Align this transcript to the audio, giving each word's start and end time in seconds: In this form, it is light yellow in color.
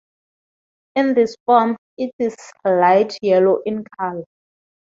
In 0.95 1.13
this 1.13 1.35
form, 1.45 1.77
it 1.95 2.09
is 2.17 2.35
light 2.65 3.15
yellow 3.21 3.61
in 3.67 3.83
color. 3.99 4.23